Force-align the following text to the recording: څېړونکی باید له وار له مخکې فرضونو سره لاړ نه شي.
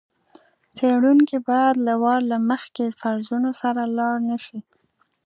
څېړونکی 0.75 1.37
باید 1.49 1.75
له 1.87 1.93
وار 2.03 2.21
له 2.31 2.37
مخکې 2.49 2.85
فرضونو 3.01 3.51
سره 3.61 3.81
لاړ 3.97 4.15
نه 4.29 4.37
شي. 4.45 4.59